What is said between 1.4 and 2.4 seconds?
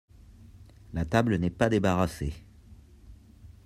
pas débarrassée.